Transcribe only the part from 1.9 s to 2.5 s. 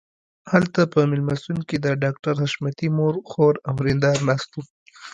ډاکټر